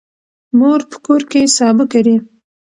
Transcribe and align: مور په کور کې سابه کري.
مور 0.57 0.81
په 0.89 0.97
کور 1.05 1.21
کې 1.31 1.39
سابه 1.57 1.85
کري. 1.91 2.15